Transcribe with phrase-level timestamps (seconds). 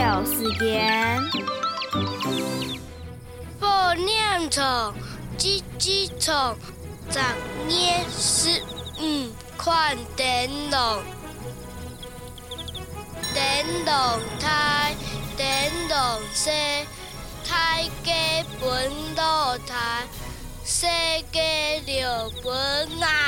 [0.00, 1.20] 有时间。
[3.58, 4.64] 报念虫，
[5.36, 6.56] 叽叽虫，
[7.10, 7.22] 长
[7.68, 8.62] 捏是
[8.98, 10.24] 五款灯
[10.70, 11.02] 笼，
[13.34, 13.44] 灯
[13.84, 14.94] 笼台，
[15.36, 15.44] 灯
[15.90, 16.50] 笼西，
[17.46, 20.06] 台阶本露台，
[20.64, 20.86] 西
[21.30, 23.19] 阶留本啊。